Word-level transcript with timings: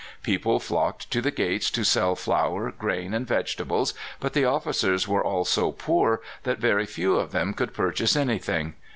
People 0.23 0.59
flocked 0.59 1.11
to 1.11 1.21
the 1.21 1.29
gates 1.29 1.69
to 1.69 1.83
sell 1.85 2.15
flour, 2.15 2.71
grain, 2.71 3.13
and 3.13 3.27
vegetables. 3.27 3.93
But 4.19 4.33
the 4.33 4.45
officers 4.45 5.07
were 5.07 5.23
all 5.23 5.45
so 5.45 5.71
poor 5.71 6.21
that 6.41 6.57
very 6.57 6.87
few 6.87 7.17
of 7.17 7.31
them 7.31 7.53
could 7.53 7.71
purchase 7.75 8.15
anything. 8.15 8.73